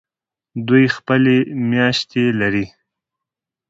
[0.67, 1.35] دوی خپلې
[1.69, 2.65] میاشتې لري.